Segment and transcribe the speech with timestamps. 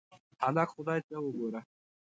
[0.41, 1.61] هکله خدای ته وګوره.